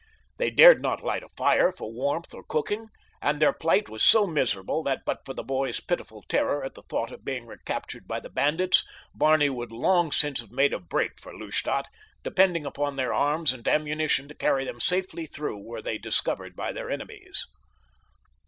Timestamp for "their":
3.39-3.55, 12.95-13.13, 16.71-16.89